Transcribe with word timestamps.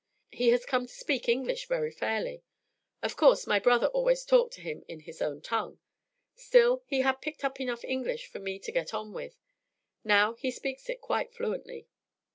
He 0.31 0.47
has 0.49 0.65
come 0.65 0.87
to 0.87 0.91
speak 0.91 1.29
English 1.29 1.67
very 1.67 1.91
fairly. 1.91 2.41
Of 3.03 3.15
course, 3.15 3.45
my 3.45 3.59
brother 3.59 3.85
always 3.85 4.25
talked 4.25 4.53
to 4.55 4.61
him 4.61 4.83
in 4.87 5.01
his 5.01 5.21
own 5.21 5.41
tongue; 5.41 5.77
still, 6.33 6.81
he 6.87 7.01
had 7.01 7.21
picked 7.21 7.43
up 7.43 7.61
enough 7.61 7.85
English 7.85 8.25
for 8.25 8.39
me 8.39 8.57
to 8.57 8.71
get 8.71 8.95
on 8.95 9.13
with; 9.13 9.35
now 10.03 10.33
he 10.33 10.49
speaks 10.49 10.89
it 10.89 11.01
quite 11.01 11.35
fluently. 11.35 11.87